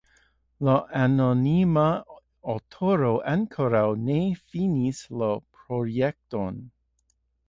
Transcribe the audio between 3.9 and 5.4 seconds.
ne finis la